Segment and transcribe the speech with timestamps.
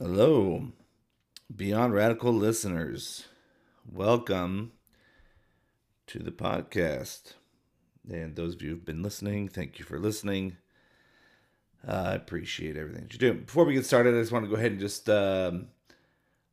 [0.00, 0.68] Hello,
[1.54, 3.26] Beyond Radical listeners.
[3.84, 4.70] Welcome
[6.06, 7.32] to the podcast.
[8.08, 10.56] And those of you who've been listening, thank you for listening.
[11.84, 13.34] Uh, I appreciate everything that you do.
[13.40, 15.66] Before we get started, I just want to go ahead and just um,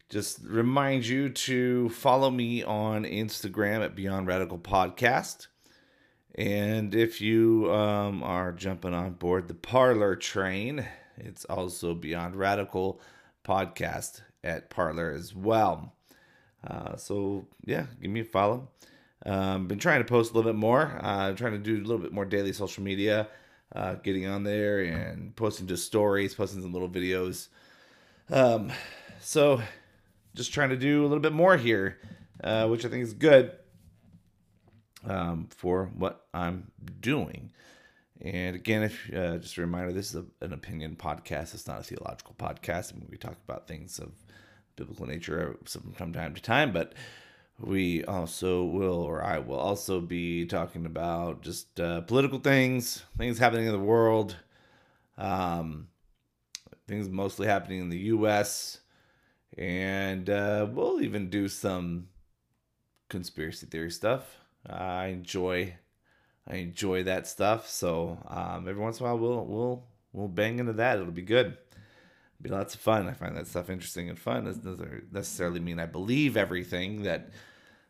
[0.09, 5.49] just remind you to follow me on Instagram at Beyond Radical Podcast.
[6.33, 12.95] And if you um, are jumping on board the Parler train, it's also Beyond Radical
[12.95, 13.03] podcast
[14.43, 15.93] at Parler as well.
[16.65, 18.69] Uh, so yeah, give me a follow.
[19.25, 20.99] Um, been trying to post a little bit more.
[21.01, 23.27] Uh, trying to do a little bit more daily social media,
[23.75, 27.47] uh, getting on there and posting just stories, posting some little videos.
[28.29, 28.71] Um,
[29.19, 29.61] so
[30.35, 31.99] just trying to do a little bit more here,
[32.43, 33.51] uh, which I think is good
[35.07, 37.51] um, for what I'm doing.
[38.21, 41.53] And again, if uh, just a reminder, this is a, an opinion podcast.
[41.53, 42.93] It's not a theological podcast.
[42.93, 44.11] I mean, we talk about things of
[44.75, 45.57] biblical nature
[45.93, 46.93] from time to time, but
[47.59, 53.37] we also will, or I will also be talking about just uh, political things, things
[53.37, 54.35] happening in the world,
[55.17, 55.87] um,
[56.87, 58.79] things mostly happening in the U.S.,
[59.57, 62.09] and uh, we'll even do some
[63.07, 64.41] conspiracy theory stuff.
[64.69, 65.75] I enjoy
[66.47, 67.67] I enjoy that stuff.
[67.69, 69.83] So um, every once in a while, we'll we'll
[70.13, 70.99] we'll bang into that.
[70.99, 71.47] It'll be good.
[71.47, 73.07] It'll be lots of fun.
[73.07, 74.47] I find that stuff interesting and fun.
[74.47, 77.29] It doesn't necessarily mean I believe everything that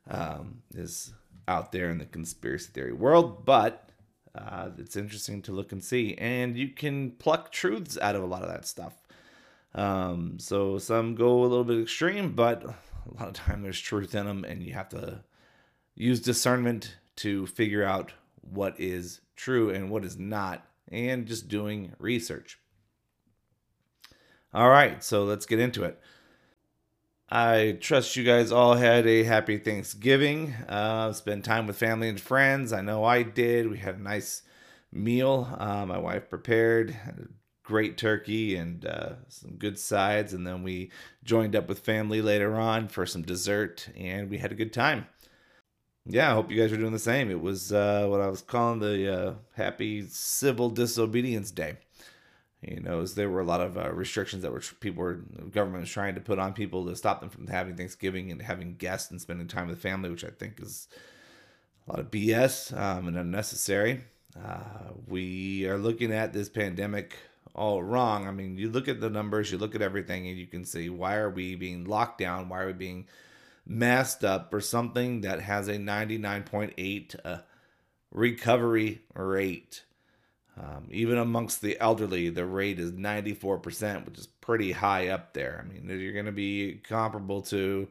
[0.10, 1.14] um, is
[1.48, 3.90] out there in the conspiracy theory world, but
[4.34, 8.26] uh, it's interesting to look and see, and you can pluck truths out of a
[8.26, 8.94] lot of that stuff.
[9.74, 14.16] Um, so some go a little bit extreme, but a lot of time there's truth
[14.16, 15.24] in them, and you have to
[15.96, 18.12] use discernment to figure out
[18.50, 22.60] what is true and what is not, and just doing research.
[24.54, 26.00] All right, so let's get into it.
[27.30, 30.54] I trust you guys all had a happy Thanksgiving.
[30.70, 32.72] Uh, spent time with family and friends.
[32.72, 33.70] I know I did.
[33.70, 34.44] We had a nice
[34.92, 35.54] meal.
[35.58, 36.96] Uh, my wife prepared
[37.66, 40.92] great turkey and uh, some good sides, and then we
[41.24, 45.08] joined up with family later on for some dessert, and we had a good time
[46.08, 47.32] yeah, I hope you guys are doing the same.
[47.32, 51.78] It was uh, what I was calling the uh, Happy Civil Disobedience Day.
[52.62, 55.16] You know, as there were a lot of uh, restrictions that were people were
[55.52, 58.76] government was trying to put on people to stop them from having Thanksgiving and having
[58.76, 60.88] guests and spending time with family, which I think is
[61.88, 64.02] a lot of BS um, and unnecessary.
[64.36, 67.16] Uh, we are looking at this pandemic
[67.54, 68.28] all wrong.
[68.28, 70.90] I mean, you look at the numbers, you look at everything, and you can see
[70.90, 72.50] why are we being locked down?
[72.50, 73.08] Why are we being
[73.66, 77.38] masked up for something that has a 99.8 uh,
[78.12, 79.84] recovery rate.
[80.58, 85.62] Um, even amongst the elderly, the rate is 94%, which is pretty high up there.
[85.64, 87.90] I mean, you're going to be comparable to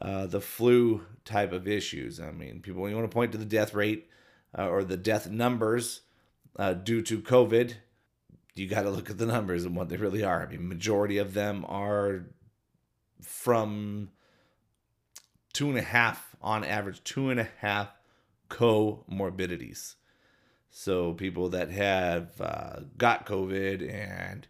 [0.00, 2.18] uh, the flu type of issues.
[2.18, 4.08] I mean, people, you want to point to the death rate
[4.56, 6.00] uh, or the death numbers
[6.56, 7.74] uh, due to COVID,
[8.54, 10.42] you got to look at the numbers and what they really are.
[10.42, 12.24] I mean, majority of them are
[13.20, 14.10] from
[15.60, 17.90] two and a half on average, two and a half
[18.48, 19.96] comorbidities.
[20.70, 24.48] So people that have uh, got COVID and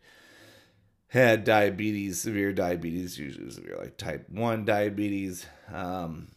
[1.08, 6.28] had diabetes, severe diabetes, usually severe like type one diabetes, um,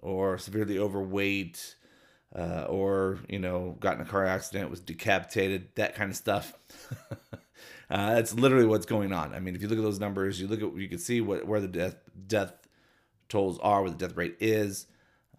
[0.00, 1.74] or severely overweight,
[2.32, 6.56] uh, or you know, got in a car accident, was decapitated, that kind of stuff.
[7.90, 9.34] uh, that's literally what's going on.
[9.34, 11.44] I mean, if you look at those numbers, you look at you can see what
[11.44, 11.96] where the death
[12.28, 12.61] death
[13.32, 14.86] totals are, what the death rate is,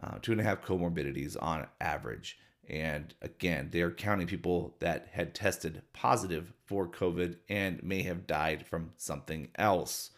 [0.01, 2.37] uh, two and a half comorbidities on average.
[2.69, 8.25] And again, they are counting people that had tested positive for COVID and may have
[8.27, 10.11] died from something else,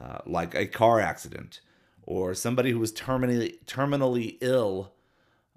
[0.00, 1.60] uh, like a car accident
[2.02, 4.92] or somebody who was terminally terminally ill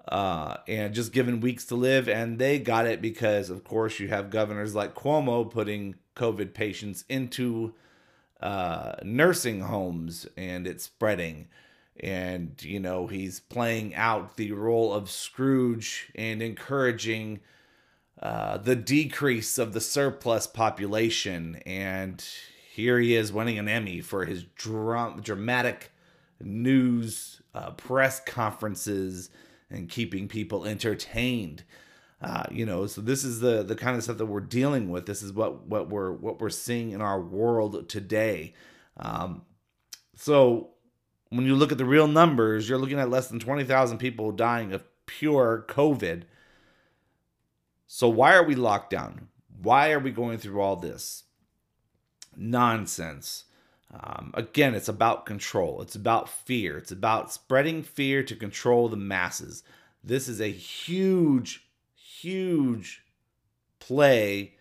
[0.07, 4.07] uh, and just given weeks to live, and they got it because, of course, you
[4.07, 7.73] have governors like Cuomo putting COVID patients into
[8.41, 11.47] uh, nursing homes and it's spreading.
[11.99, 17.39] And, you know, he's playing out the role of Scrooge and encouraging
[18.21, 21.61] uh, the decrease of the surplus population.
[21.65, 22.23] And
[22.71, 25.91] here he is winning an Emmy for his dram- dramatic
[26.39, 29.29] news uh, press conferences
[29.69, 31.63] and keeping people entertained.
[32.21, 35.05] Uh, you know, so this is the the kind of stuff that we're dealing with.
[35.05, 38.53] This is what what we're what we're seeing in our world today.
[38.97, 39.43] Um,
[40.15, 40.69] so
[41.29, 44.31] when you look at the real numbers, you're looking at less than twenty thousand people
[44.31, 46.23] dying of pure COVID.
[47.85, 49.27] So why are we locked down?
[49.61, 51.23] Why are we going through all this
[52.35, 53.45] nonsense?
[53.93, 55.81] Um, again, it's about control.
[55.81, 56.77] It's about fear.
[56.77, 59.63] It's about spreading fear to control the masses.
[60.03, 61.66] This is a huge,
[62.21, 63.03] huge
[63.79, 64.55] play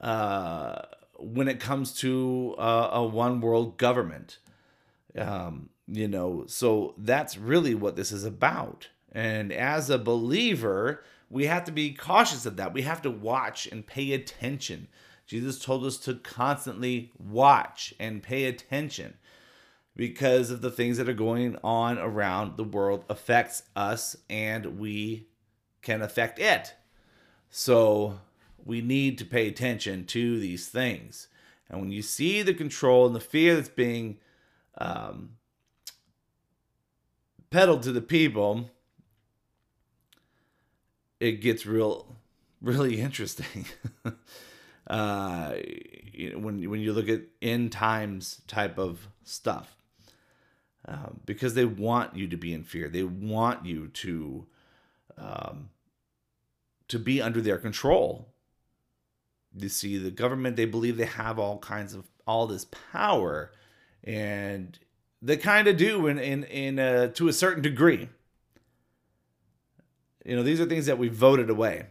[0.00, 0.82] uh,
[1.18, 4.38] when it comes to uh, a one world government.
[5.16, 8.88] Um, you know, so that's really what this is about.
[9.12, 12.72] And as a believer, we have to be cautious of that.
[12.72, 14.88] We have to watch and pay attention.
[15.26, 19.14] Jesus told us to constantly watch and pay attention
[19.96, 25.26] because of the things that are going on around the world affects us and we
[25.82, 26.74] can affect it.
[27.50, 28.20] So
[28.64, 31.28] we need to pay attention to these things.
[31.68, 34.18] And when you see the control and the fear that's being
[34.78, 35.30] um,
[37.50, 38.70] peddled to the people,
[41.20, 42.16] it gets real,
[42.60, 43.66] really interesting.
[44.86, 45.52] uh,
[46.34, 49.76] when when you look at end times type of stuff,
[50.88, 52.88] uh, because they want you to be in fear.
[52.88, 54.46] They want you to
[55.18, 55.70] um,
[56.88, 58.28] to be under their control.
[59.56, 63.50] You see, the government they believe they have all kinds of all this power,
[64.04, 64.78] and
[65.22, 68.08] they kind of do in in in uh, to a certain degree.
[70.24, 71.86] You know, these are things that we voted away.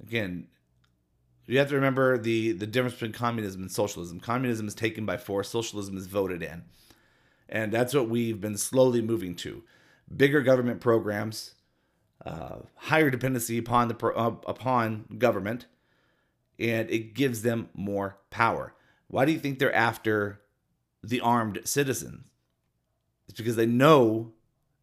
[0.00, 0.46] Again,
[1.46, 4.20] you have to remember the the difference between communism and socialism.
[4.20, 5.48] Communism is taken by force.
[5.48, 6.64] Socialism is voted in,
[7.48, 9.62] and that's what we've been slowly moving to:
[10.16, 11.54] bigger government programs,
[12.24, 15.66] uh, higher dependency upon the uh, upon government,
[16.58, 18.74] and it gives them more power.
[19.08, 20.40] Why do you think they're after
[21.02, 22.26] the armed citizens?
[23.28, 24.32] It's because they know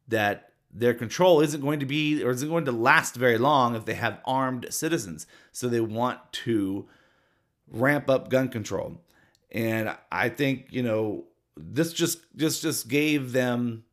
[0.08, 3.86] that their control isn't going to be or isn't going to last very long if
[3.86, 5.26] they have armed citizens.
[5.52, 6.88] So they want to
[7.68, 9.02] ramp up gun control.
[9.52, 11.26] And I think, you know,
[11.58, 13.84] this just just just gave them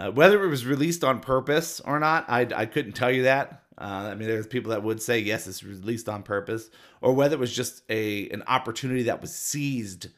[0.00, 3.64] uh, whether it was released on purpose or not, I, I couldn't tell you that.
[3.76, 6.70] Uh, I mean, there's people that would say yes, it's released on purpose,
[7.02, 10.08] or whether it was just a an opportunity that was seized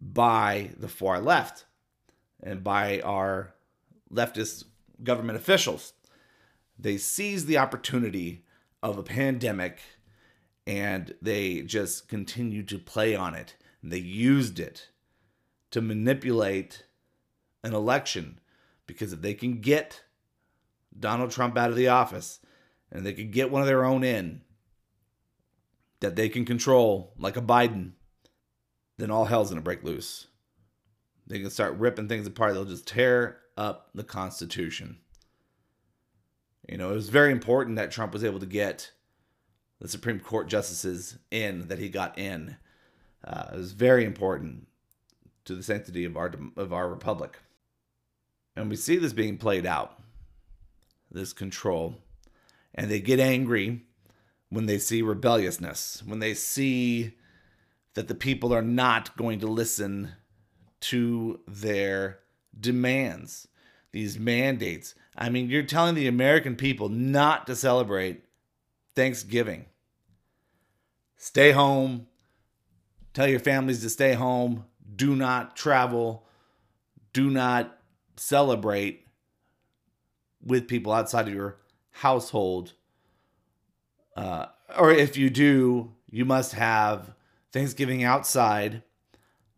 [0.00, 1.64] by the far left
[2.42, 3.54] and by our
[4.12, 4.64] leftist
[5.04, 5.92] government officials.
[6.76, 8.44] They seized the opportunity
[8.82, 9.78] of a pandemic
[10.66, 13.54] and they just continued to play on it.
[13.80, 14.88] They used it
[15.70, 16.84] to manipulate
[17.62, 18.40] an election
[18.88, 20.02] because if they can get
[20.98, 22.40] Donald Trump out of the office
[22.90, 24.40] and they can get one of their own in
[26.00, 27.92] that they can control, like a Biden,
[28.96, 30.26] then all hell's gonna break loose.
[31.28, 32.54] They can start ripping things apart.
[32.54, 34.98] They'll just tear up the Constitution.
[36.68, 38.92] You know, it was very important that Trump was able to get
[39.80, 42.56] the Supreme Court justices in that he got in.
[43.24, 44.66] Uh, it was very important
[45.44, 47.38] to the sanctity of our of our republic,
[48.58, 49.98] and we see this being played out.
[51.10, 51.94] This control,
[52.74, 53.82] and they get angry
[54.50, 57.14] when they see rebelliousness, when they see
[57.94, 60.12] that the people are not going to listen
[60.80, 62.18] to their
[62.58, 63.48] demands,
[63.92, 64.94] these mandates.
[65.16, 68.24] I mean, you're telling the American people not to celebrate
[68.94, 69.64] Thanksgiving.
[71.16, 72.06] Stay home.
[73.14, 74.66] Tell your families to stay home.
[74.94, 76.26] Do not travel.
[77.12, 77.77] Do not
[78.18, 79.06] celebrate
[80.44, 81.58] with people outside of your
[81.90, 82.74] household.
[84.16, 84.46] Uh,
[84.76, 87.14] or if you do, you must have
[87.52, 88.82] Thanksgiving outside,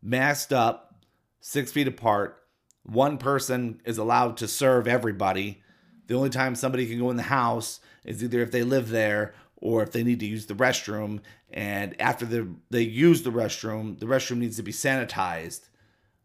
[0.02, 1.04] masked up,
[1.40, 2.36] six feet apart.
[2.82, 5.62] One person is allowed to serve everybody.
[6.06, 9.34] The only time somebody can go in the house is either if they live there
[9.56, 11.20] or if they need to use the restroom.
[11.50, 15.68] And after the, they use the restroom, the restroom needs to be sanitized.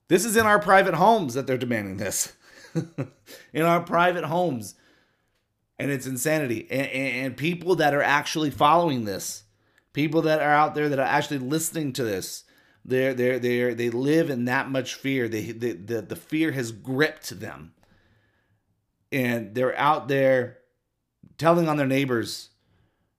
[0.07, 2.33] This is in our private homes that they're demanding this.
[3.53, 4.75] in our private homes.
[5.79, 6.67] And it's insanity.
[6.69, 9.43] And, and, people that are actually following this,
[9.93, 12.43] people that are out there that are actually listening to this,
[12.85, 15.27] they're they're they're, they live in that much fear.
[15.27, 17.73] They, they the the fear has gripped them,
[19.11, 20.59] and they're out there
[21.37, 22.49] telling on their neighbors,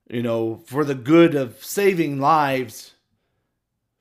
[0.09, 2.95] you know, for the good of saving lives,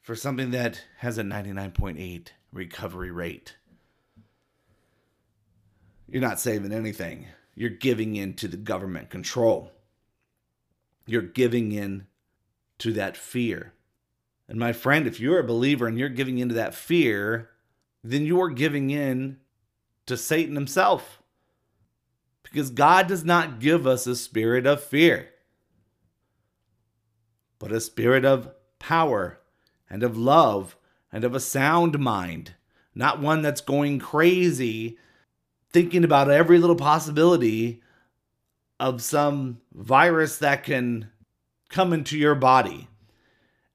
[0.05, 3.55] for something that has a ninety nine point eight recovery rate.
[6.07, 7.25] You're not saving anything.
[7.55, 9.71] You're giving in to the government control.
[11.07, 12.05] You're giving in
[12.77, 13.73] to that fear.
[14.47, 17.49] And my friend, if you're a believer and you're giving into that fear,
[18.03, 19.37] then you are giving in
[20.05, 21.23] to Satan himself.
[22.43, 25.29] Because God does not give us a spirit of fear,
[27.57, 29.39] but a spirit of power
[29.95, 30.75] and of love
[31.09, 32.53] and of a sound mind,
[32.93, 34.97] not one that's going crazy,
[35.71, 37.81] thinking about every little possibility
[38.77, 41.09] of some virus that can
[41.69, 42.89] come into your body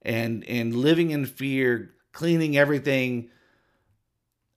[0.03, 3.27] and and living in fear cleaning everything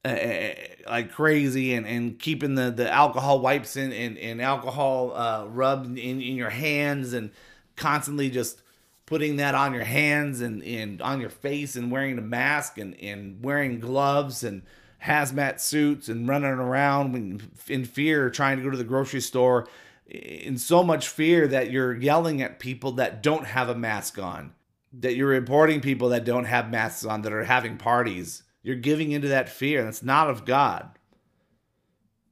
[0.04, 0.50] uh,
[0.86, 5.98] like crazy and, and keeping the, the alcohol wipes in and, and alcohol uh, rubbed
[5.98, 7.30] in, in your hands and
[7.74, 8.60] constantly just
[9.06, 12.98] putting that on your hands and, and on your face and wearing a mask and,
[13.00, 14.62] and wearing gloves and
[15.04, 19.68] hazmat suits and running around in fear trying to go to the grocery store
[20.06, 24.54] in so much fear that you're yelling at people that don't have a mask on
[25.00, 28.44] that you're reporting people that don't have masks on that are having parties.
[28.62, 29.86] You're giving into that fear.
[29.86, 30.98] It's not of god.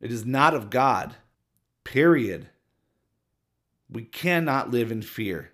[0.01, 1.17] It is not of god
[1.85, 2.49] period.
[3.91, 5.52] We cannot live in fear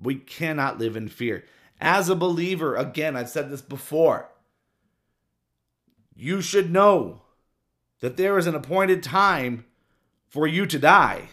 [0.00, 1.44] we cannot live in fear.
[1.80, 4.28] As a believer, again, I've said this before,
[6.14, 7.22] you should know
[8.00, 9.66] that there is an appointed time
[10.26, 11.28] for you to die.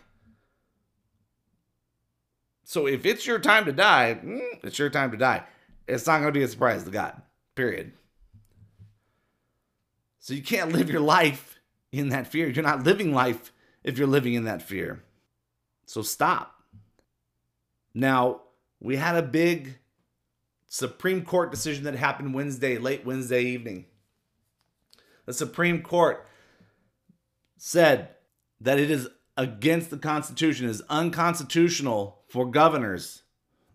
[2.63, 5.43] So if it's your time to die, mm, it's your time to die.
[5.88, 7.22] It's not going to be a surprise to God,
[7.55, 7.93] period.
[10.20, 11.60] So you can't live your life
[11.91, 12.48] in that fear.
[12.48, 13.51] You're not living life
[13.84, 15.03] if you're living in that fear.
[15.86, 16.63] So stop.
[17.93, 18.41] Now,
[18.84, 19.80] we had a big
[20.68, 23.86] Supreme Court decision that happened Wednesday, late Wednesday evening.
[25.25, 26.28] The Supreme Court
[27.58, 28.10] said
[28.60, 33.24] that it is against the Constitution, is unconstitutional for governors.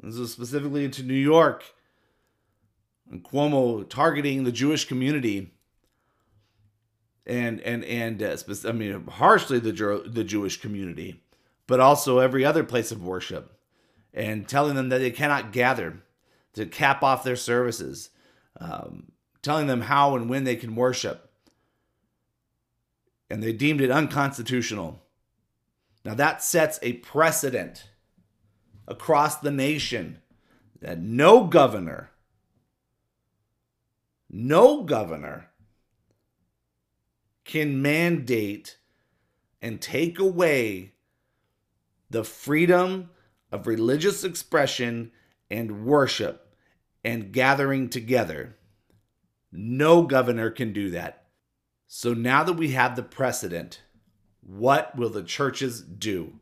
[0.01, 1.65] This is specifically to New York
[3.11, 5.55] and Cuomo targeting the Jewish community
[7.27, 8.37] and and and uh,
[8.67, 11.23] I mean harshly the the Jewish community,
[11.67, 13.58] but also every other place of worship
[14.13, 16.03] and telling them that they cannot gather
[16.55, 18.11] to cap off their services,
[18.61, 19.13] um,
[19.43, 21.31] telling them how and when they can worship.
[23.31, 25.03] And they deemed it unconstitutional.
[26.05, 27.91] Now that sets a precedent
[28.87, 30.19] across the nation
[30.81, 32.11] that no governor,
[34.31, 35.51] no governor
[37.45, 38.79] can mandate
[39.61, 40.93] and take away
[42.11, 43.11] the freedom
[43.51, 45.11] of religious expression
[45.51, 46.55] and worship
[47.05, 48.57] and gathering together.
[49.51, 51.27] No governor can do that.
[51.87, 53.83] So now that we have the precedent,
[54.43, 56.35] what will the churches do?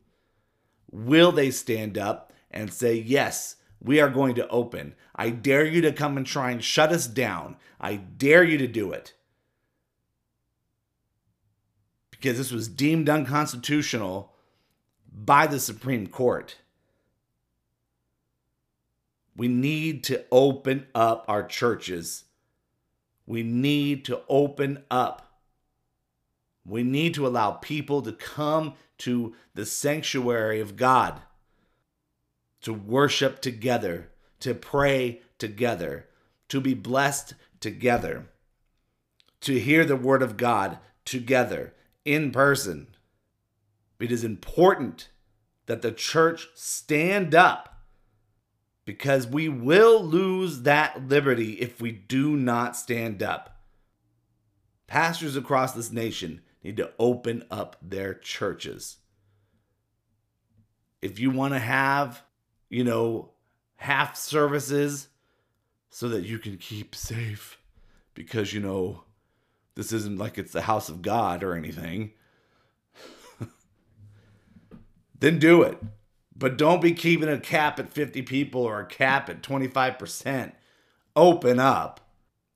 [0.91, 4.95] Will they stand up and say, Yes, we are going to open?
[5.15, 7.57] I dare you to come and try and shut us down.
[7.81, 9.15] I dare you to do it.
[12.11, 14.33] Because this was deemed unconstitutional
[15.13, 16.57] by the Supreme Court.
[19.37, 22.25] We need to open up our churches.
[23.27, 25.41] We need to open up.
[26.65, 31.21] We need to allow people to come to the sanctuary of God,
[32.63, 36.09] to worship together, to pray together,
[36.49, 38.29] to be blessed together,
[39.43, 41.75] to hear the word of God together
[42.05, 42.87] in person.
[44.01, 45.09] It is important
[45.67, 47.76] that the church stand up
[48.87, 53.61] because we will lose that liberty if we do not stand up.
[54.87, 58.99] Pastors across this nation need to open up their churches.
[61.03, 62.23] If you want to have,
[62.71, 63.33] you know,
[63.75, 65.09] half services
[65.91, 67.59] so that you can keep safe
[68.15, 69.03] because, you know,
[69.75, 72.13] this isn't like it's the house of God or anything,
[75.19, 75.77] then do it.
[76.39, 80.53] But don't be keeping a cap at 50 people or a cap at 25%.
[81.15, 82.01] Open up.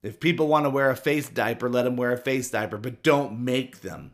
[0.03, 3.03] If people want to wear a face diaper, let them wear a face diaper, but
[3.03, 4.13] don't make them.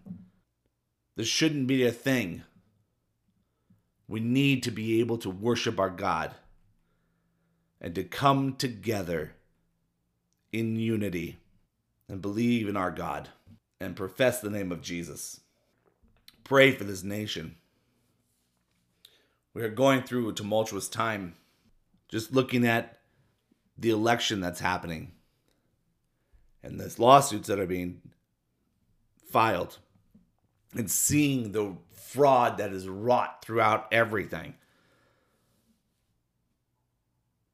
[1.16, 2.42] This shouldn't be a thing.
[4.08, 6.32] We need to be able to worship our God
[7.80, 9.32] and to come together
[10.52, 11.38] in unity
[12.08, 13.30] and believe in our God
[13.80, 15.40] and profess the name of Jesus.
[16.44, 17.56] Pray for this nation.
[19.56, 21.32] We are going through a tumultuous time.
[22.10, 22.98] Just looking at
[23.78, 25.12] the election that's happening
[26.62, 28.02] and the lawsuits that are being
[29.30, 29.78] filed
[30.74, 34.56] and seeing the fraud that is wrought throughout everything.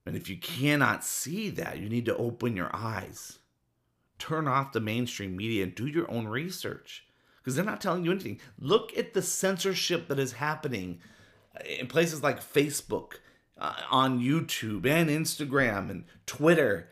[0.04, 3.38] And if you cannot see that, you need to open your eyes.
[4.18, 7.06] Turn off the mainstream media and do your own research
[7.36, 8.40] because they're not telling you anything.
[8.58, 10.98] Look at the censorship that is happening
[11.78, 13.14] in places like Facebook,
[13.62, 16.88] uh, on YouTube and Instagram and Twitter.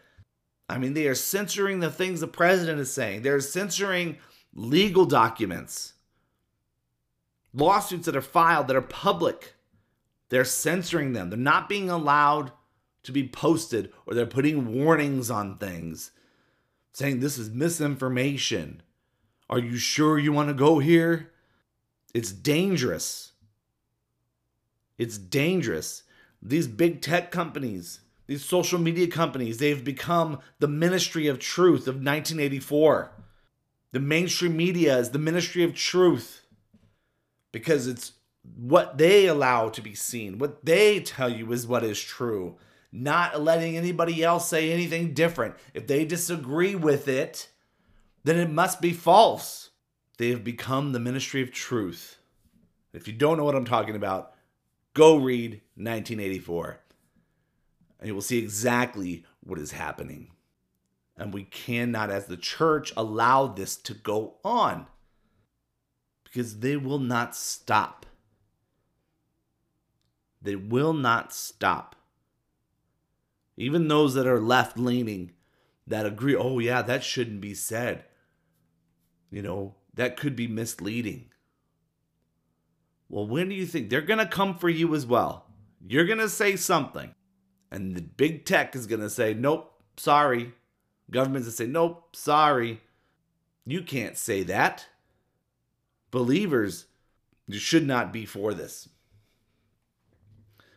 [0.69, 3.23] I mean, they are censoring the things the president is saying.
[3.23, 4.19] They're censoring
[4.55, 5.95] legal documents,
[7.53, 9.55] lawsuits that are filed that are public.
[10.29, 11.31] They're censoring them.
[11.31, 12.53] They're not being allowed
[13.03, 16.13] to be posted, or they're putting warnings on things
[16.93, 18.83] saying this is misinformation.
[19.49, 21.33] Are you sure you want to go here?
[22.15, 23.30] It's dangerous.
[25.01, 26.03] It's dangerous.
[26.43, 31.95] These big tech companies, these social media companies, they've become the ministry of truth of
[31.95, 33.11] 1984.
[33.93, 36.43] The mainstream media is the ministry of truth
[37.51, 41.99] because it's what they allow to be seen, what they tell you is what is
[41.99, 42.59] true,
[42.93, 45.55] not letting anybody else say anything different.
[45.73, 47.49] If they disagree with it,
[48.25, 49.71] then it must be false.
[50.19, 52.19] They have become the ministry of truth.
[52.93, 54.35] If you don't know what I'm talking about,
[54.95, 56.81] go read 1984
[58.01, 60.31] and you will see exactly what is happening.
[61.17, 64.87] And we cannot, as the church, allow this to go on
[66.25, 68.07] because they will not stop.
[70.41, 71.95] They will not stop.
[73.59, 75.33] Even those that are left leaning
[75.87, 78.05] that agree, oh, yeah, that shouldn't be said.
[79.31, 81.30] You know, that could be misleading.
[83.11, 85.45] Well, when do you think they're going to come for you as well?
[85.87, 87.13] You're going to say something,
[87.71, 90.55] and the big tech is going to say, nope, sorry.
[91.11, 92.81] Governments going to say, nope, sorry.
[93.67, 94.87] You can't say that.
[96.13, 96.87] Believers
[97.49, 98.89] you should not be for this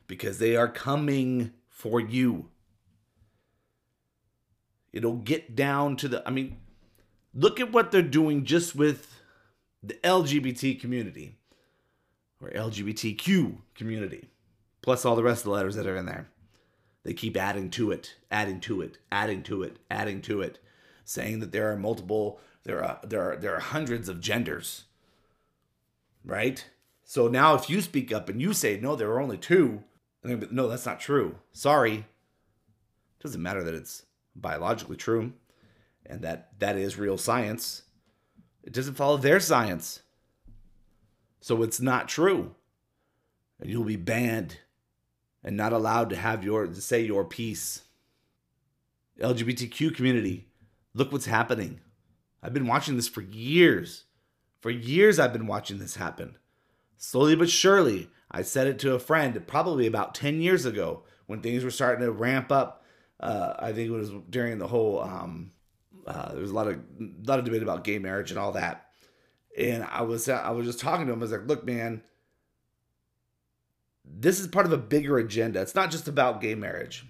[0.07, 2.49] because they are coming for you.
[4.91, 6.57] It'll get down to the, I mean,
[7.33, 9.21] look at what they're doing just with
[9.83, 11.37] the LGBT community
[12.43, 14.27] or LGBTQ community,
[14.81, 16.29] plus all the rest of the letters that are in there.
[17.03, 20.59] They keep adding to it, adding to it, adding to it, adding to it,
[21.03, 24.85] saying that there are multiple, there are there are there are hundreds of genders.
[26.23, 26.65] Right?
[27.03, 29.83] So now if you speak up and you say no, there are only two,
[30.23, 31.35] and no, that's not true.
[31.51, 31.95] Sorry.
[31.95, 34.03] It doesn't matter that it's
[34.35, 35.33] biologically true
[36.05, 37.83] and that that is real science.
[38.63, 40.01] It doesn't follow their science.
[41.43, 42.55] So it's not true.
[43.59, 44.59] And you'll be banned
[45.43, 47.81] and not allowed to have your to say your piece.
[49.19, 50.47] LGBTQ community,
[50.93, 51.81] look what's happening.
[52.41, 54.05] I've been watching this for years.
[54.61, 56.37] For years I've been watching this happen.
[56.95, 61.41] Slowly but surely, I said it to a friend probably about 10 years ago when
[61.41, 62.85] things were starting to ramp up.
[63.19, 65.51] Uh, I think it was during the whole um,
[66.07, 68.53] uh, there was a lot of a lot of debate about gay marriage and all
[68.53, 68.92] that
[69.57, 71.19] and I was I was just talking to him.
[71.19, 72.01] I was like, "Look, man,
[74.05, 75.61] this is part of a bigger agenda.
[75.61, 77.05] It's not just about gay marriage."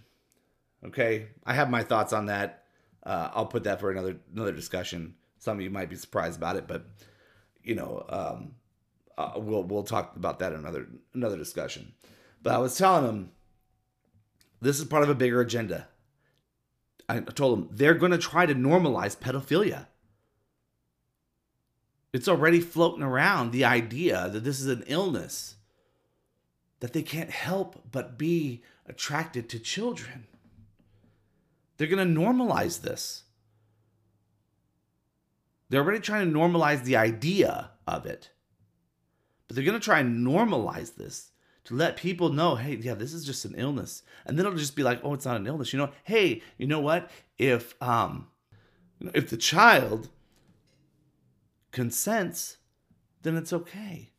[0.85, 2.63] Okay, I have my thoughts on that.
[3.03, 5.15] Uh, I'll put that for another another discussion.
[5.39, 6.85] Some of you might be surprised about it, but
[7.63, 8.55] you know, um,
[9.17, 11.93] uh, we'll we'll talk about that in another another discussion.
[12.41, 13.31] But I was telling him
[14.61, 15.87] this is part of a bigger agenda.
[17.07, 19.87] I told him they're going to try to normalize pedophilia.
[22.13, 25.55] It's already floating around the idea that this is an illness,
[26.79, 30.27] that they can't help but be attracted to children.
[31.77, 33.23] They're going to normalize this.
[35.69, 38.29] They're already trying to normalize the idea of it.
[39.47, 41.31] But they're going to try and normalize this
[41.63, 44.03] to let people know, hey, yeah, this is just an illness.
[44.25, 45.73] And then it'll just be like, oh, it's not an illness.
[45.73, 47.09] You know, hey, you know what?
[47.37, 48.27] If um
[49.13, 50.09] if the child
[51.73, 52.57] consents,
[53.23, 54.11] then it's okay.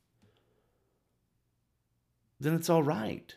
[2.38, 3.34] Then it's all right.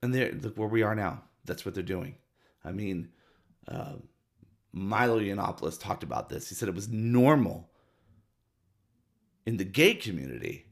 [0.00, 1.24] And there, look where we are now.
[1.44, 2.14] That's what they're doing.
[2.64, 3.08] I mean,
[3.68, 3.96] uh,
[4.72, 6.48] Milo Yiannopoulos talked about this.
[6.48, 7.68] He said it was normal
[9.44, 10.66] in the gay community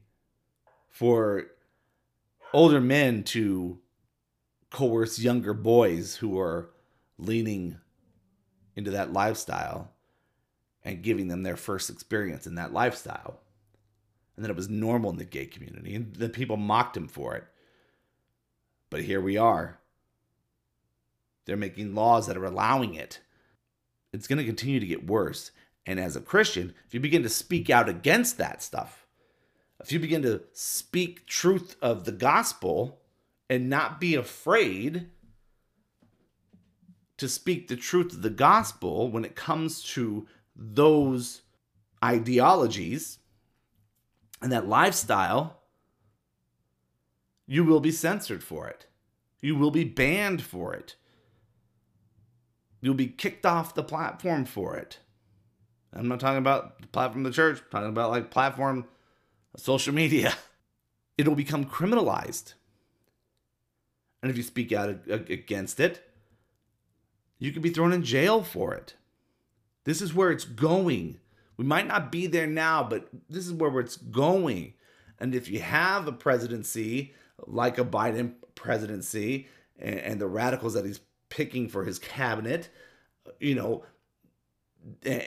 [0.89, 1.47] for
[2.53, 3.79] older men to
[4.71, 6.69] coerce younger boys who are
[7.17, 7.77] leaning
[8.75, 9.91] into that lifestyle
[10.89, 13.39] and giving them their first experience in that lifestyle.
[14.35, 17.35] And that it was normal in the gay community, and the people mocked him for
[17.35, 17.43] it.
[18.89, 19.79] But here we are.
[21.45, 23.19] They're making laws that are allowing it.
[24.13, 25.51] It's going to continue to get worse.
[25.85, 29.05] And as a Christian, if you begin to speak out against that stuff,
[29.81, 33.01] if you begin to speak truth of the gospel
[33.49, 35.09] and not be afraid
[37.17, 40.27] to speak the truth of the gospel when it comes to
[40.59, 41.41] those
[42.03, 43.19] ideologies
[44.41, 45.61] and that lifestyle,
[47.47, 48.85] you will be censored for it.
[49.41, 50.95] You will be banned for it.
[52.81, 54.99] You'll be kicked off the platform for it.
[55.93, 58.85] I'm not talking about the platform of the church, I'm talking about like platform
[59.55, 60.33] social media.
[61.17, 62.53] It'll become criminalized.
[64.21, 66.05] And if you speak out against it,
[67.39, 68.95] you could be thrown in jail for it.
[69.89, 71.17] This is where it's going.
[71.57, 74.75] We might not be there now, but this is where it's going.
[75.19, 77.15] And if you have a presidency
[77.47, 79.47] like a Biden presidency
[79.79, 80.99] and, and the radicals that he's
[81.29, 82.69] picking for his cabinet,
[83.39, 83.83] you know,
[85.03, 85.25] eh,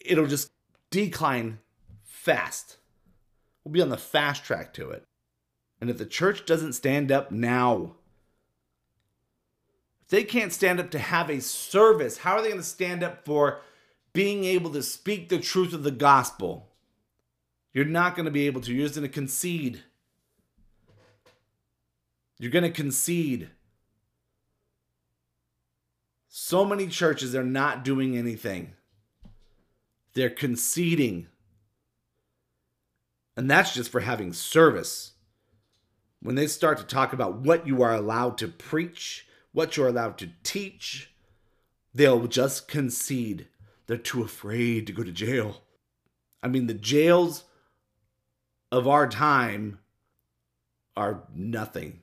[0.00, 0.52] it'll just
[0.90, 1.60] decline
[2.02, 2.76] fast.
[3.64, 5.06] We'll be on the fast track to it.
[5.80, 7.94] And if the church doesn't stand up now,
[10.02, 13.02] if they can't stand up to have a service, how are they going to stand
[13.02, 13.62] up for
[14.14, 16.70] being able to speak the truth of the gospel.
[17.74, 18.72] You're not going to be able to.
[18.72, 19.82] You're just going to concede.
[22.38, 23.50] You're going to concede.
[26.28, 28.72] So many churches are not doing anything,
[30.14, 31.26] they're conceding.
[33.36, 35.12] And that's just for having service.
[36.22, 40.18] When they start to talk about what you are allowed to preach, what you're allowed
[40.18, 41.12] to teach,
[41.92, 43.48] they'll just concede.
[43.86, 45.62] They're too afraid to go to jail.
[46.42, 47.44] I mean, the jails
[48.72, 49.78] of our time
[50.96, 52.00] are nothing.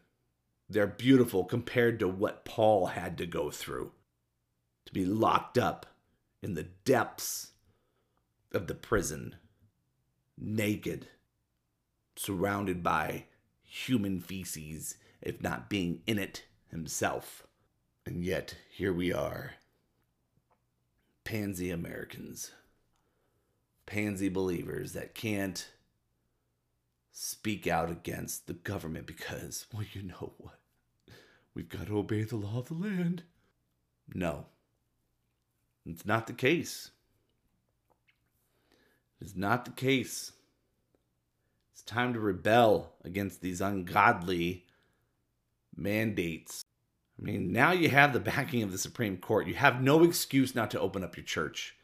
[0.69, 3.91] They're beautiful compared to what Paul had to go through
[4.85, 5.85] to be locked up
[6.41, 7.51] in the depths
[8.53, 9.35] of the prison,
[10.37, 11.07] naked,
[12.15, 13.25] surrounded by
[13.63, 17.47] human feces, if not being in it himself.
[18.05, 19.53] And yet, here we are
[21.23, 22.51] pansy Americans,
[23.85, 25.69] pansy believers that can't
[27.11, 30.59] speak out against the government because, well, you know what?
[31.53, 33.23] We've got to obey the law of the land.
[34.13, 34.45] No,
[35.85, 36.91] it's not the case.
[39.19, 40.31] It's not the case.
[41.73, 44.65] It's time to rebel against these ungodly
[45.75, 46.63] mandates
[47.21, 49.47] I mean, now you have the backing of the Supreme Court.
[49.47, 51.75] You have no excuse not to open up your church.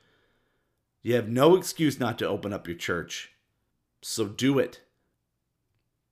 [1.04, 3.34] You have no excuse not to open up your church.
[4.02, 4.82] So do it.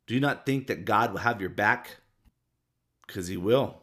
[0.05, 1.97] Do you not think that God will have your back?
[3.07, 3.81] Because He will.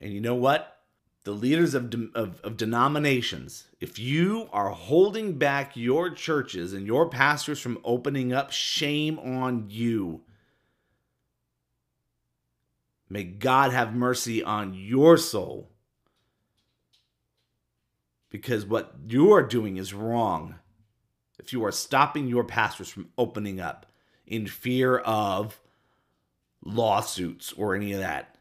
[0.00, 0.76] And you know what?
[1.24, 6.86] The leaders of, de- of, of denominations, if you are holding back your churches and
[6.86, 10.22] your pastors from opening up, shame on you.
[13.08, 15.70] May God have mercy on your soul.
[18.30, 20.56] Because what you are doing is wrong.
[21.38, 23.86] If you are stopping your pastors from opening up
[24.26, 25.60] in fear of
[26.62, 28.36] lawsuits or any of that,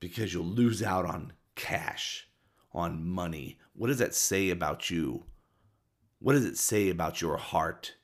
[0.00, 2.28] because you'll lose out on cash,
[2.72, 3.58] on money.
[3.74, 5.24] What does that say about you?
[6.18, 7.94] What does it say about your heart?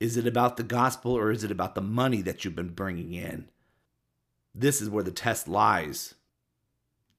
[0.00, 3.14] Is it about the gospel or is it about the money that you've been bringing
[3.14, 3.48] in?
[4.54, 6.14] This is where the test lies.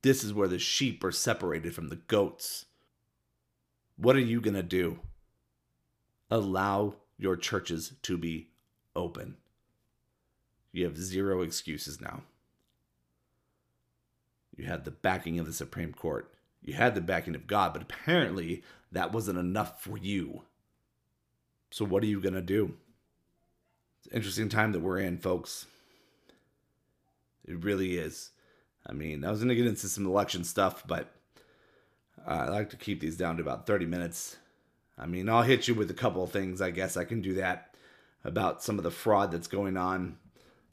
[0.02, 2.66] This is where the sheep are separated from the goats.
[3.98, 5.00] What are you going to do?
[6.30, 8.50] Allow your churches to be
[8.96, 9.38] open.
[10.72, 12.22] You have zero excuses now.
[14.56, 16.34] You had the backing of the Supreme Court.
[16.62, 20.44] You had the backing of God, but apparently that wasn't enough for you.
[21.72, 22.76] So, what are you going to do?
[24.00, 25.66] It's an interesting time that we're in, folks.
[27.48, 28.32] It really is.
[28.88, 31.12] I mean, I was going to get into some election stuff, but
[32.26, 34.38] I like to keep these down to about 30 minutes.
[34.98, 36.62] I mean, I'll hit you with a couple of things.
[36.62, 37.76] I guess I can do that
[38.24, 40.18] about some of the fraud that's going on,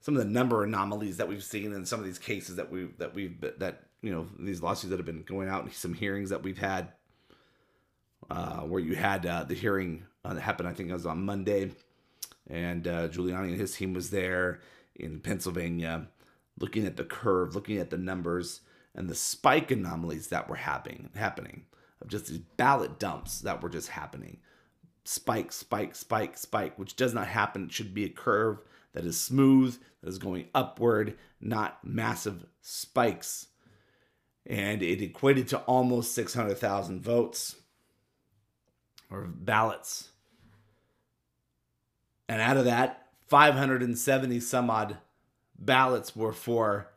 [0.01, 2.89] some of the number anomalies that we've seen in some of these cases that we
[2.99, 6.31] that we've that you know these lawsuits that have been going out, and some hearings
[6.31, 6.89] that we've had,
[8.31, 10.69] uh, where you had uh, the hearing uh, that happened.
[10.69, 11.73] I think it was on Monday,
[12.49, 14.61] and uh, Giuliani and his team was there
[14.95, 16.07] in Pennsylvania
[16.59, 18.61] looking at the curve, looking at the numbers
[18.95, 21.65] and the spike anomalies that were happening, happening
[22.01, 24.39] of just these ballot dumps that were just happening.
[25.05, 27.65] Spike, spike, spike, spike, which does not happen.
[27.65, 28.61] It should be a curve
[28.93, 33.49] that is smooth, that is going upward, not massive spikes.
[34.45, 37.57] And it equated to almost 600,000 votes
[39.11, 40.11] or ballots.
[42.29, 44.99] And out of that, 570 some odd
[45.65, 46.89] ballots were for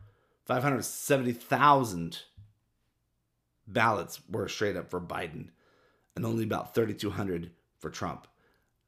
[0.46, 2.20] 570,000
[3.68, 5.50] ballots were straight up for Biden
[6.16, 8.28] and only about 3,200 for Trump.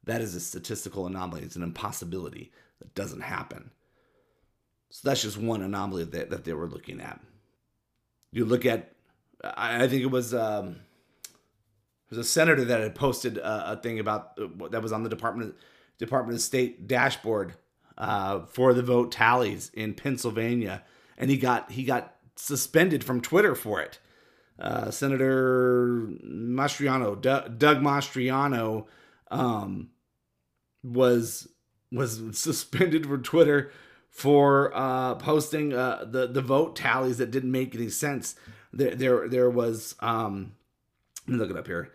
[0.04, 1.42] That is a statistical anomaly.
[1.42, 2.52] It's an impossibility.
[2.78, 3.70] That doesn't happen.
[4.90, 7.20] So that's just one anomaly that, that they were looking at.
[8.32, 8.92] You look at,
[9.42, 10.76] I, think it was um,
[12.08, 15.08] there's a senator that had posted a, a thing about uh, that was on the
[15.08, 15.54] Department
[15.98, 17.54] Department of State dashboard
[17.98, 20.82] uh, for the vote tallies in Pennsylvania,
[21.18, 23.98] and he got he got suspended from Twitter for it.
[24.58, 28.86] Uh, Senator Mastriano, D- Doug Mastriano,
[29.30, 29.90] um,
[30.82, 31.48] was
[31.92, 33.72] was suspended from Twitter
[34.10, 38.36] for uh, posting uh, the the vote tallies that didn't make any sense.
[38.72, 40.52] There there there was um,
[41.26, 41.92] let me look it up here.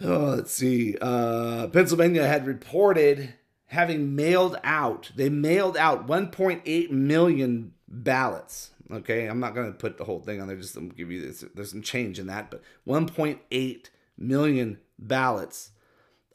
[0.00, 0.96] Oh, let's see.
[1.00, 3.34] Uh, Pennsylvania had reported
[3.66, 5.10] having mailed out.
[5.16, 8.70] They mailed out 1.8 million ballots.
[8.92, 10.56] Okay, I'm not going to put the whole thing on there.
[10.56, 11.44] Just to give you this.
[11.54, 13.86] There's some change in that, but 1.8
[14.18, 15.70] million ballots,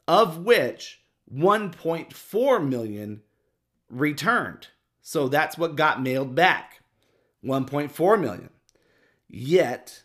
[0.06, 1.00] of which
[1.32, 3.22] 1.4 million
[3.88, 4.68] returned.
[5.00, 6.80] So that's what got mailed back
[7.44, 8.50] 1.4 million.
[9.28, 10.04] Yet,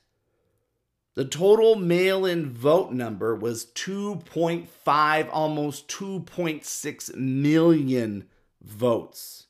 [1.15, 8.27] the total mail in vote number was 2.5, almost 2.6 million
[8.61, 9.47] votes.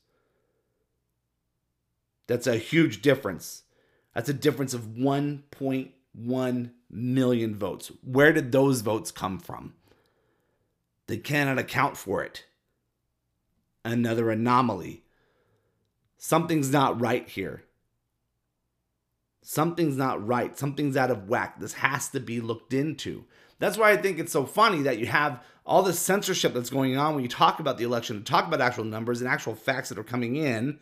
[2.28, 3.63] That's a huge difference.
[4.13, 7.91] That's a difference of 1.1 million votes.
[8.04, 9.73] Where did those votes come from?
[11.08, 12.45] They cannot account for it.
[13.84, 15.04] Another anomaly.
[16.17, 17.63] Something's not right here.
[19.47, 20.58] Something's not right.
[20.58, 21.60] Something's out of whack.
[21.60, 23.25] This has to be looked into.
[23.60, 26.97] That's why I think it's so funny that you have all this censorship that's going
[26.97, 29.99] on when you talk about the election, talk about actual numbers and actual facts that
[29.99, 30.79] are coming in,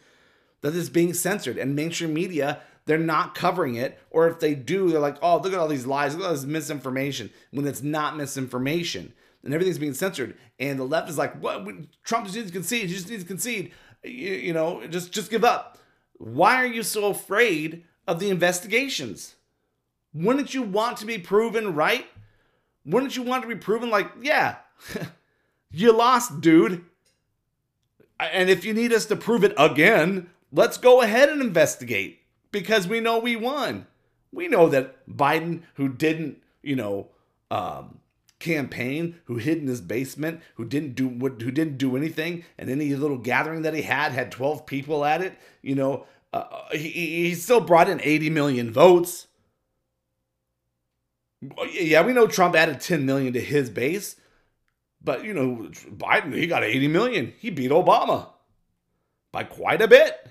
[0.61, 1.57] that is being censored.
[1.57, 3.99] And mainstream media, they're not covering it.
[4.09, 6.33] Or if they do, they're like, oh, look at all these lies, look at all
[6.33, 10.37] this misinformation, when it's not misinformation and everything's being censored.
[10.59, 11.65] And the left is like, "What?
[12.03, 12.89] Trump just needs to concede.
[12.89, 13.71] He just needs to concede.
[14.03, 15.77] You, you know, just just give up."
[16.13, 19.35] Why are you so afraid of the investigations?
[20.13, 22.05] Wouldn't you want to be proven right?
[22.85, 24.57] Wouldn't you want to be proven like, yeah,
[25.71, 26.85] you lost, dude.
[28.19, 32.19] And if you need us to prove it again, let's go ahead and investigate
[32.51, 33.87] because we know we won.
[34.31, 37.09] We know that Biden, who didn't, you know,
[37.51, 37.99] um,
[38.43, 42.69] campaign who hid in his basement who didn't do what who didn't do anything and
[42.69, 46.89] any little gathering that he had had 12 people at it you know uh, he,
[46.89, 49.27] he still brought in 80 million votes.
[51.71, 54.15] Yeah we know trump added 10 million to his base
[55.03, 57.33] but you know biden he got 80 million.
[57.37, 58.29] He beat obama
[59.31, 60.29] by quite a bit.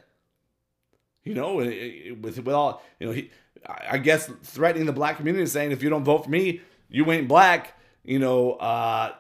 [1.23, 3.31] You know with with all you know he
[3.67, 6.63] i guess threatening the black community saying if you don't vote for me
[6.93, 7.75] you ain't black.
[8.05, 9.15] You know, uh,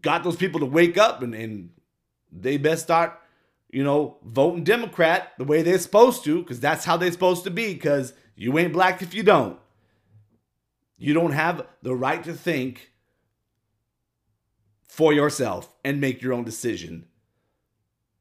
[0.00, 1.70] got those people to wake up and, and
[2.30, 3.18] they best start,
[3.70, 7.50] you know, voting Democrat the way they're supposed to, because that's how they're supposed to
[7.50, 9.58] be, because you ain't black if you don't.
[10.96, 12.92] You don't have the right to think
[14.88, 17.06] for yourself and make your own decision.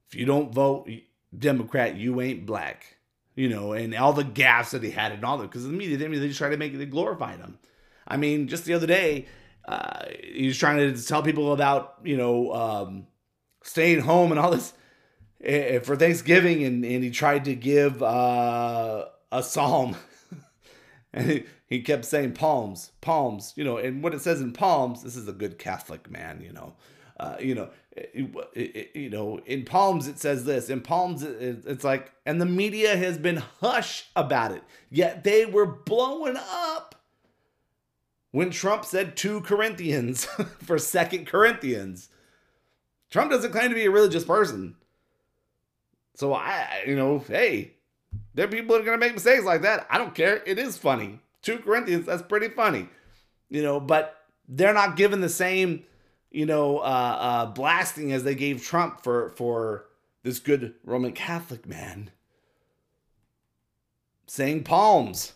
[0.08, 0.90] If you don't vote
[1.38, 2.98] Democrat, you ain't black.
[3.36, 5.96] You know, and all the gas that he had and all that, because the media,
[5.96, 7.60] they just try to make it, they glorified him.
[8.08, 9.28] I mean, just the other day,
[9.68, 13.08] uh, he was trying to tell people about you know um,
[13.64, 14.74] staying home and all this
[15.44, 19.96] Eh, eh, for Thanksgiving, and, and he tried to give uh, a psalm,
[21.14, 25.04] and he, he kept saying palms, palms, you know, and what it says in palms.
[25.04, 26.74] This is a good Catholic man, you know.
[27.20, 30.70] Uh, you know, it, it, you know, in Palms it says this.
[30.70, 34.62] In Palms, it, it's like, and the media has been hush about it.
[34.92, 36.94] Yet they were blowing up
[38.32, 40.26] when Trump said 2 Corinthians
[40.64, 42.10] for Second Corinthians.
[43.10, 44.76] Trump doesn't claim to be a religious person.
[46.18, 47.74] So I, you know, hey,
[48.34, 49.86] there are people that are to make mistakes like that.
[49.88, 50.42] I don't care.
[50.48, 51.20] It is funny.
[51.44, 52.90] 2 Corinthians, that's pretty funny.
[53.50, 54.18] You know, but
[54.50, 55.84] they're not given the same,
[56.32, 59.86] you know, uh, uh, blasting as they gave Trump for for
[60.24, 62.10] this good Roman Catholic man
[64.26, 65.34] saying palms.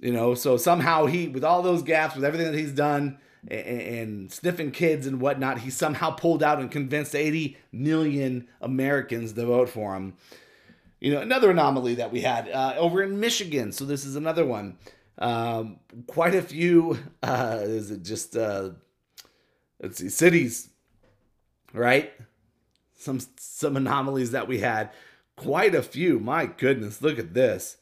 [0.00, 3.18] You know, so somehow he, with all those gaps, with everything that he's done,
[3.50, 9.46] and, sniffing kids and whatnot, he somehow pulled out and convinced 80 million Americans to
[9.46, 10.14] vote for him.
[11.00, 13.72] You know, another anomaly that we had uh, over in Michigan.
[13.72, 14.76] So this is another one.
[15.18, 16.98] Um, quite a few.
[17.20, 18.70] Uh, is it just uh,
[19.82, 20.70] let's see, cities,
[21.74, 22.12] right?
[22.94, 24.90] Some some anomalies that we had.
[25.36, 26.20] Quite a few.
[26.20, 27.76] My goodness, look at this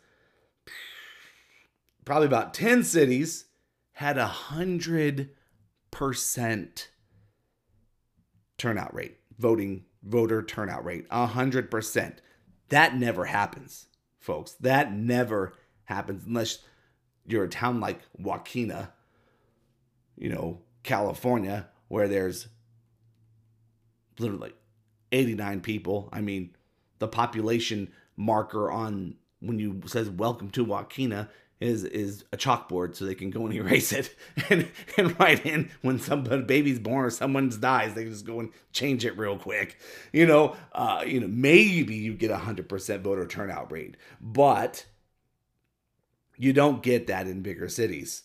[2.06, 3.44] probably about 10 cities
[3.92, 5.28] had a hundred
[5.96, 6.90] percent
[8.58, 11.08] turnout rate, voting voter turnout rate.
[11.08, 12.16] 100%.
[12.68, 13.86] That never happens,
[14.20, 14.52] folks.
[14.60, 15.54] That never
[15.84, 16.58] happens unless
[17.26, 18.90] you're a town like Waukena,
[20.18, 22.48] you know, California, where there's
[24.18, 24.52] literally
[25.12, 26.10] 89 people.
[26.12, 26.54] I mean,
[26.98, 33.04] the population marker on when you says welcome to Waukena is is a chalkboard so
[33.04, 34.14] they can go and erase it
[34.50, 38.40] and and write in when some baby's born or someone dies they can just go
[38.40, 39.78] and change it real quick.
[40.12, 44.86] You know uh you know maybe you get a hundred percent voter turnout rate but
[46.36, 48.22] you don't get that in bigger cities.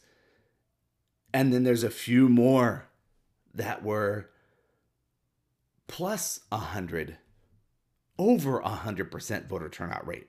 [1.33, 2.89] And then there's a few more
[3.53, 4.29] that were
[5.87, 7.17] plus a hundred
[8.17, 10.27] over a hundred percent voter turnout rate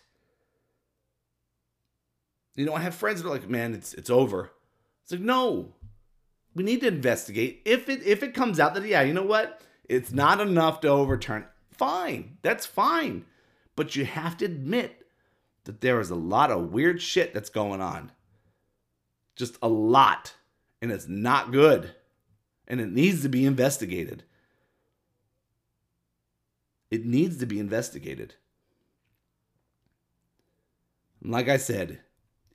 [2.57, 4.51] You know, I have friends that are like, man, it's it's over.
[5.03, 5.73] It's like, no.
[6.53, 7.61] We need to investigate.
[7.65, 9.61] If it if it comes out that yeah, you know what?
[9.87, 11.45] It's not enough to overturn.
[11.71, 12.39] Fine.
[12.41, 13.25] That's fine.
[13.75, 15.05] But you have to admit
[15.65, 18.11] that there is a lot of weird shit that's going on.
[19.35, 20.33] Just a lot.
[20.81, 21.93] And it's not good.
[22.67, 24.23] And it needs to be investigated.
[26.89, 28.35] It needs to be investigated.
[31.21, 31.99] like I said,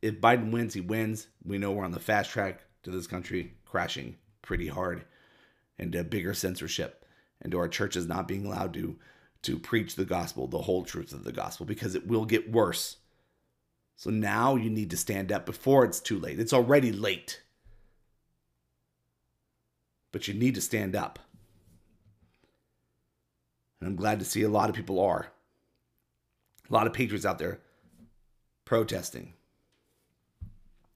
[0.03, 1.29] if Biden wins, he wins.
[1.45, 5.05] We know we're on the fast track to this country crashing pretty hard
[5.79, 7.07] and a bigger censorship
[7.41, 8.99] and to our churches not being allowed to
[9.43, 12.99] to preach the gospel, the whole truth of the gospel, because it will get worse.
[13.97, 16.39] So now you need to stand up before it's too late.
[16.39, 17.43] It's already late.
[20.13, 21.19] But you need to stand up.
[23.81, 25.33] And I'm glad to see a lot of people are.
[26.71, 27.61] A lot of patriots out there
[28.65, 29.35] protesting,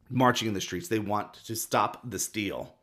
[0.08, 0.88] marching in the streets.
[0.88, 2.74] They want to stop the steal.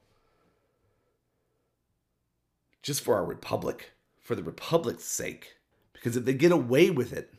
[2.81, 5.55] Just for our republic, for the republic's sake.
[5.93, 7.33] Because if they get away with it,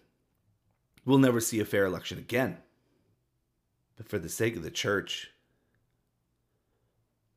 [1.05, 2.59] we'll never see a fair election again.
[3.97, 5.31] But for the sake of the church,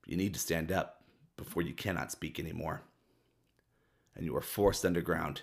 [0.05, 1.03] you need to stand up
[1.35, 2.81] before you cannot speak anymore.
[4.15, 5.41] And you are forced underground,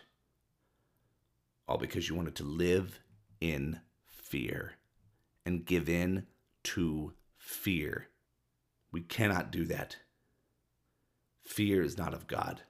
[1.69, 2.99] all because you wanted to live
[3.41, 4.73] in fear
[5.47, 6.27] and give in
[6.75, 8.09] to fear.
[8.91, 9.97] We cannot do that.
[11.45, 12.63] Fear is not of God.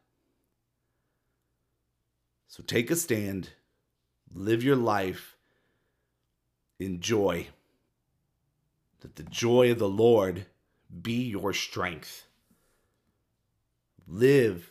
[2.47, 3.51] So take a stand,
[4.31, 5.37] live your life
[6.79, 7.49] in joy.
[9.01, 10.47] That the joy of the Lord
[11.03, 12.27] be your strength.
[14.07, 14.71] Live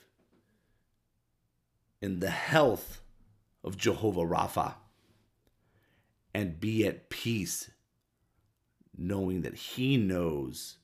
[2.03, 3.01] in the health
[3.63, 4.75] of Jehovah Rapha
[6.35, 7.71] and be at peace
[8.97, 10.77] knowing that He knows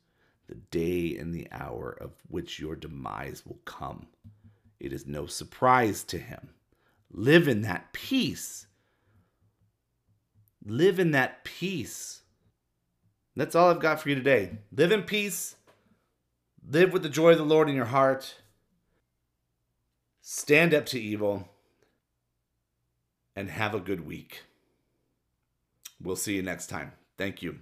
[0.47, 4.07] the day and the hour of which your demise will come.
[4.79, 6.49] It is no surprise to Him.
[7.11, 8.67] Live in that peace.
[10.65, 12.21] Live in that peace.
[13.35, 14.57] That's all I've got for you today.
[14.75, 15.55] Live in peace.
[16.69, 18.35] Live with the joy of the Lord in your heart.
[20.21, 21.47] Stand up to evil.
[23.35, 24.43] And have a good week.
[26.01, 26.91] We'll see you next time.
[27.17, 27.59] Thank you.